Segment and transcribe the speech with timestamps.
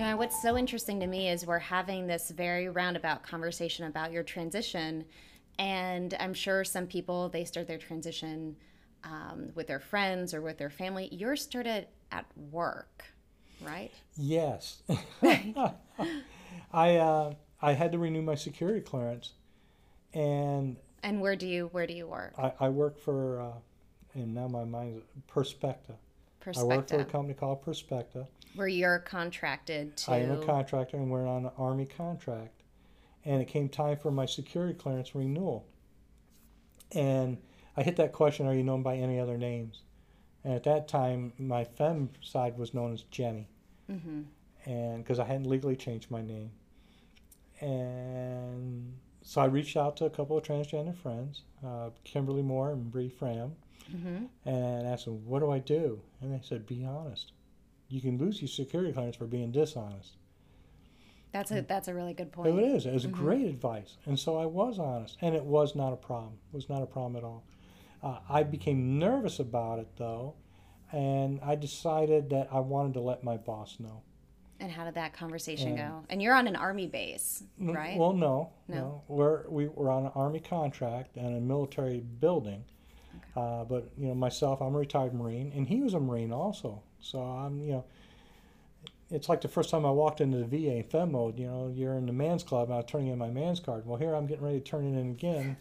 [0.00, 4.12] You know, what's so interesting to me is we're having this very roundabout conversation about
[4.12, 5.04] your transition,
[5.58, 8.56] and I'm sure some people they start their transition
[9.04, 11.10] um, with their friends or with their family.
[11.12, 13.04] Yours started at work,
[13.60, 13.90] right?
[14.16, 14.82] Yes.
[16.72, 19.34] I uh, I had to renew my security clearance,
[20.14, 22.32] and And where do you where do you work?
[22.38, 23.52] I, I work for, uh,
[24.18, 25.96] and now my mind's Perspecta.
[26.56, 28.26] I work for a company called Perspecta.
[28.54, 30.12] where you're contracted to.
[30.12, 32.62] I am a contractor, and we're on an Army contract.
[33.24, 35.66] And it came time for my security clearance renewal.
[36.92, 37.38] And
[37.76, 39.82] I hit that question: Are you known by any other names?
[40.42, 43.48] And at that time, my fem side was known as Jenny.
[43.86, 44.22] hmm
[44.66, 46.50] and because I hadn't legally changed my name.
[47.60, 52.90] And so I reached out to a couple of transgender friends, uh, Kimberly Moore and
[52.90, 53.56] Bree Fram,
[53.90, 57.32] hmm and asked them, "What do I do?" And they said, "Be honest.
[57.88, 60.16] You can lose your security clearance for being dishonest."
[61.32, 62.58] That's a that's a really good point.
[62.58, 62.86] it is.
[62.86, 63.12] It was Mhm.
[63.12, 66.38] great advice, and so I was honest, and it was not a problem.
[66.52, 67.44] It was not a problem at all.
[68.02, 70.34] Uh, I became nervous about it though,
[70.90, 74.02] and I decided that I wanted to let my boss know.
[74.58, 75.90] And how did that conversation Yeah.
[75.90, 76.04] go?
[76.10, 77.96] And you're on an army base, N- right?
[77.98, 78.76] Well, no, No?
[78.76, 79.02] no.
[79.08, 82.64] We're we were on an army contract and a military building,
[83.36, 86.82] uh, but you know myself, I'm a retired Marine, and he was a Marine also.
[87.00, 87.84] So I'm you know,
[89.10, 91.38] it's like the first time I walked into the VA Fem mode.
[91.38, 93.86] You know, you're in the man's club, I'm turning in my man's card.
[93.86, 95.56] Well, here I'm getting ready to turn it in again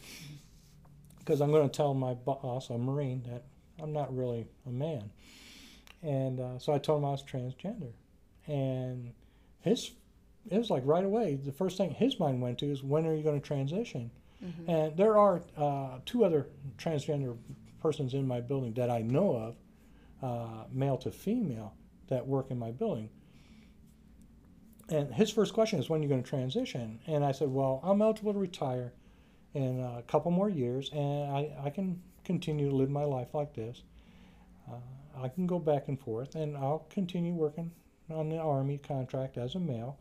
[1.19, 3.43] because I'm going to tell my boss, a Marine, that
[3.81, 5.09] I'm not really a man.
[6.01, 7.91] And uh, so I told him I was transgender,
[8.47, 9.11] and
[9.61, 9.91] his
[10.49, 11.35] it was like right away.
[11.35, 14.11] The first thing his mind went to is when are you going to transition?
[14.43, 14.67] Mhm.
[14.67, 17.37] And there are uh, two other transgender
[17.81, 19.55] persons in my building that I know of,
[20.21, 21.73] uh, male to female,
[22.07, 23.09] that work in my building.
[24.89, 26.99] And his first question is when are you going to transition?
[27.07, 28.93] And I said, well, I'm eligible to retire
[29.53, 33.53] in a couple more years, and I, I can continue to live my life like
[33.53, 33.83] this.
[34.69, 34.75] Uh,
[35.21, 37.71] I can go back and forth, and I'll continue working
[38.09, 39.97] on the Army contract as a male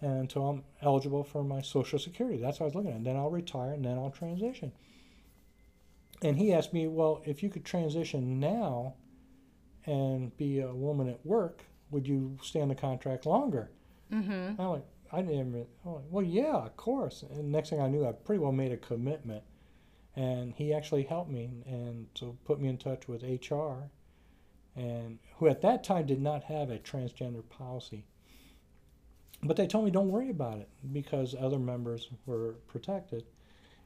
[0.00, 2.40] until I'm eligible for my Social Security.
[2.40, 2.96] That's what I was looking at.
[2.96, 4.72] And then I'll retire, and then I'll transition.
[6.22, 8.94] And he asked me, well, if you could transition now
[9.84, 13.70] and be a woman at work, would you stay on the contract longer?
[14.12, 14.60] Mm-hmm.
[14.60, 15.34] I'm like, I didn't.
[15.34, 17.22] Even, I'm like, well, yeah, of course.
[17.30, 19.44] And next thing I knew, I pretty well made a commitment,
[20.14, 23.90] and he actually helped me and so put me in touch with HR,
[24.74, 28.04] and who at that time did not have a transgender policy.
[29.46, 33.24] But they told me don't worry about it because other members were protected.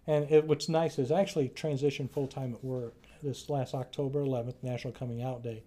[0.07, 4.21] And it, what's nice is I actually transitioned full time at work this last October
[4.25, 5.63] 11th, National Coming Out Day.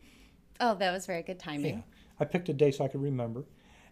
[0.59, 1.75] Oh, that was very good timing.
[1.75, 1.81] Yeah,
[2.19, 3.43] I picked a day so I could remember,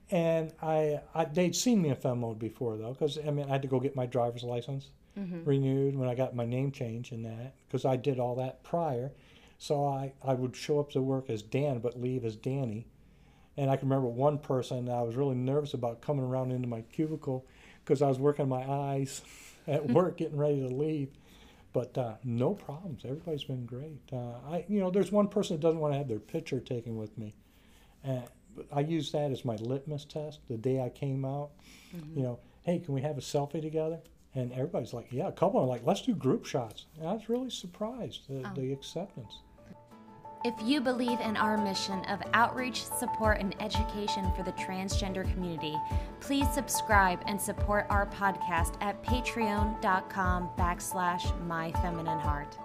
[0.09, 3.49] and I, I they'd seen me in fem mode before though, because I mean I
[3.53, 5.43] had to go get my driver's license Mm-hmm.
[5.43, 9.11] renewed when I got my name change and that, because I did all that prior.
[9.57, 12.87] So I I would show up to work as Dan but leave as Danny,
[13.57, 16.81] and I can remember one person I was really nervous about coming around into my
[16.81, 17.45] cubicle
[17.83, 19.21] because I was working my eyes
[19.67, 21.09] at work getting ready to leave.
[21.73, 23.03] But uh, no problems.
[23.05, 24.01] Everybody's been great.
[24.11, 26.97] Uh, I, you know, there's one person that doesn't want to have their picture taken
[26.97, 27.33] with me.
[28.03, 30.39] But I use that as my litmus test.
[30.49, 31.51] The day I came out,
[31.95, 32.17] Mm-hmm.
[32.19, 33.99] you know, hey, can we have a selfie together?
[34.33, 35.27] And everybody's like, yeah.
[35.27, 36.85] A couple are like, let's do group shots.
[36.97, 38.53] And I was really surprised the, Oh.
[38.55, 39.39] the acceptance.
[40.43, 45.77] If you believe in our mission of outreach, support, and education for the transgender community,
[46.19, 52.57] please subscribe and support our podcast at patreon.com backslash my feminine heart.